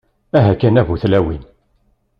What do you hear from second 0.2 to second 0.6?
Aha